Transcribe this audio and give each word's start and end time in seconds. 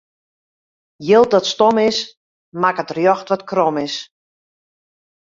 Jild 1.07 1.31
dat 1.35 1.45
stom 1.53 1.77
is, 1.89 1.99
makket 2.61 2.93
rjocht 2.97 3.29
wat 3.31 3.45
krom 3.51 3.77
is. 3.87 3.95